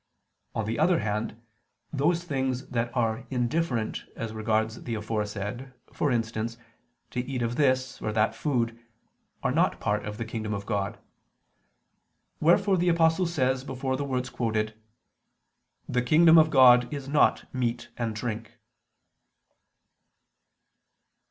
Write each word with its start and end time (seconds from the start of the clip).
On 0.55 0.65
the 0.65 0.79
other 0.79 0.97
hand, 0.97 1.39
those 1.93 2.23
things 2.23 2.65
that 2.69 2.89
are 2.97 3.27
indifferent 3.29 4.05
as 4.15 4.33
regards 4.33 4.81
the 4.85 4.95
aforesaid, 4.95 5.73
for 5.93 6.11
instance, 6.11 6.57
to 7.11 7.19
eat 7.19 7.43
of 7.43 7.55
this 7.55 8.01
or 8.01 8.11
that 8.11 8.33
food, 8.33 8.79
are 9.43 9.51
not 9.51 9.79
part 9.79 10.03
of 10.03 10.17
the 10.17 10.25
kingdom 10.25 10.55
of 10.55 10.65
God; 10.65 10.97
wherefore 12.39 12.77
the 12.77 12.89
Apostle 12.89 13.27
says 13.27 13.63
before 13.63 13.95
the 13.95 14.03
words 14.03 14.31
quoted: 14.31 14.73
"The 15.87 16.01
kingdom 16.01 16.39
of 16.39 16.49
God 16.49 16.91
is 16.91 17.07
not 17.07 17.45
meat 17.53 17.89
and 17.95 18.15
drink." 18.15 18.53